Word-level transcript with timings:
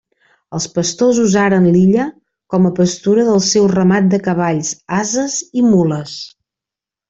Els 0.59 0.63
pastors 0.77 1.19
usaren 1.23 1.67
l'illa 1.75 2.07
com 2.55 2.65
a 2.67 2.73
pastura 2.81 3.27
del 3.29 3.43
seu 3.51 3.69
ramat 3.75 4.11
de 4.17 4.23
cavalls, 4.31 4.73
ases 5.03 5.37
i 5.63 5.69
mules. 5.71 6.19